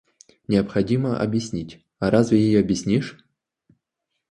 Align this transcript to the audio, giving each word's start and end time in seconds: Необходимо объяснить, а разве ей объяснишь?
Необходимо 0.47 1.19
объяснить, 1.19 1.85
а 1.99 2.09
разве 2.09 2.39
ей 2.41 2.59
объяснишь? 2.59 3.19